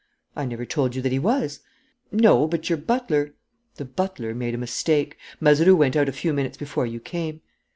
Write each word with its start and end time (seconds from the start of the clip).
"I 0.35 0.45
never 0.45 0.65
told 0.65 0.95
you 0.95 1.01
that 1.03 1.11
he 1.11 1.19
was." 1.19 1.59
"No, 2.11 2.47
but 2.47 2.71
your 2.71 2.77
butler" 2.79 3.35
"The 3.77 3.85
butler 3.85 4.33
made 4.33 4.55
a 4.55 4.57
mistake. 4.57 5.15
Mazeroux 5.39 5.75
went 5.75 5.95
out 5.95 6.09
a 6.09 6.11
few 6.11 6.33
minutes 6.33 6.57
before 6.57 6.87
you 6.87 6.99
came." 6.99 7.41